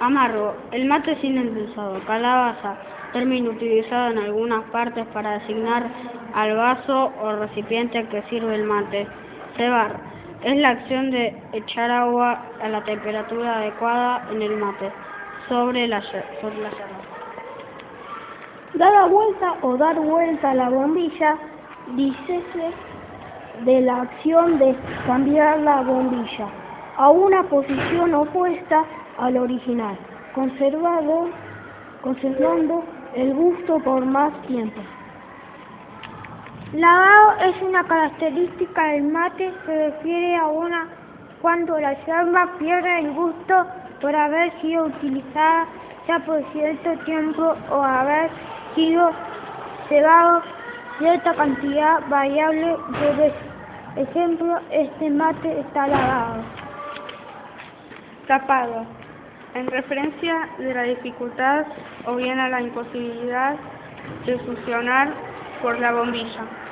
Amargo. 0.00 0.54
El 0.72 0.86
mate 0.86 1.16
sin 1.20 1.38
endulzado. 1.38 2.00
Calabaza. 2.06 2.76
Término 3.12 3.50
utilizado 3.50 4.10
en 4.10 4.18
algunas 4.18 4.64
partes 4.70 5.06
para 5.14 5.38
designar 5.38 5.86
al 6.34 6.56
vaso 6.56 7.12
o 7.22 7.32
recipiente 7.32 8.06
que 8.08 8.22
sirve 8.24 8.54
el 8.54 8.64
mate. 8.64 9.06
Cebar. 9.56 9.96
Es 10.42 10.56
la 10.58 10.70
acción 10.70 11.10
de 11.10 11.34
echar 11.52 11.90
agua 11.90 12.42
a 12.62 12.68
la 12.68 12.84
temperatura 12.84 13.56
adecuada 13.56 14.28
en 14.30 14.42
el 14.42 14.56
mate 14.56 14.92
sobre 15.48 15.86
la, 15.86 16.02
sobre 16.02 16.56
yerba. 16.56 17.00
Dar 18.74 18.92
la 18.92 19.06
vuelta 19.06 19.54
o 19.62 19.76
dar 19.78 19.98
vuelta 19.98 20.50
a 20.50 20.54
la 20.54 20.68
bombilla, 20.68 21.38
dícese 21.96 22.70
de 23.64 23.80
la 23.80 24.02
acción 24.02 24.58
de 24.58 24.76
cambiar 25.06 25.60
la 25.60 25.80
bombilla 25.80 26.48
a 26.98 27.08
una 27.08 27.42
posición 27.44 28.14
opuesta 28.14 28.84
a 29.18 29.30
la 29.30 29.42
original, 29.42 29.96
conservado, 30.34 31.28
conservando 32.02 32.84
el 33.14 33.34
gusto 33.34 33.78
por 33.80 34.04
más 34.04 34.32
tiempo. 34.42 34.80
Lavado 36.72 37.32
es 37.48 37.62
una 37.62 37.84
característica 37.84 38.86
del 38.88 39.04
mate, 39.04 39.52
se 39.64 39.90
refiere 39.90 40.36
a 40.36 40.46
una 40.48 40.88
cuando 41.40 41.78
la 41.78 41.92
yerba 42.04 42.50
pierde 42.58 42.98
el 43.00 43.12
gusto 43.12 43.66
por 44.00 44.14
haber 44.14 44.52
sido 44.60 44.86
utilizada 44.86 45.66
ya 46.06 46.18
por 46.20 46.44
cierto 46.52 46.92
tiempo 47.04 47.54
o 47.70 47.82
haber 47.82 48.30
sido 48.74 49.10
cebado 49.88 50.42
cierta 50.98 51.34
cantidad 51.34 52.00
variable 52.08 52.76
de 53.00 53.12
veces. 53.16 53.42
Ejemplo, 53.96 54.58
este 54.70 55.10
mate 55.10 55.60
está 55.60 55.86
lavado. 55.88 56.42
Tapado. 58.26 59.05
En 59.54 59.66
referencia 59.68 60.48
de 60.58 60.74
la 60.74 60.82
dificultad 60.82 61.66
o 62.06 62.16
bien 62.16 62.38
a 62.38 62.48
la 62.48 62.60
imposibilidad 62.60 63.56
de 64.26 64.38
funcionar 64.38 65.14
por 65.62 65.78
la 65.78 65.92
bombilla. 65.92 66.65